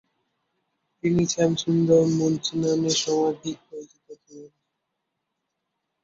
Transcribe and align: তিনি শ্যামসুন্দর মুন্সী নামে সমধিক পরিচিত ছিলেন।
তিনি 1.03 1.23
শ্যামসুন্দর 1.33 2.01
মুন্সী 2.17 2.55
নামে 2.61 2.91
সমধিক 3.01 3.57
পরিচিত 3.67 4.07
ছিলেন। 4.23 4.51